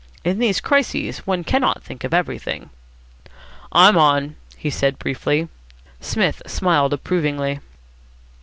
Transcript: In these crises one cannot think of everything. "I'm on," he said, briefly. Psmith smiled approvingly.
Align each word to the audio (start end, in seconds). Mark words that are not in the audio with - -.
In 0.23 0.39
these 0.39 0.59
crises 0.61 1.19
one 1.27 1.43
cannot 1.43 1.83
think 1.83 2.03
of 2.03 2.11
everything. 2.11 2.71
"I'm 3.71 3.99
on," 3.99 4.35
he 4.57 4.71
said, 4.71 4.97
briefly. 4.97 5.47
Psmith 5.99 6.41
smiled 6.47 6.91
approvingly. 6.91 7.59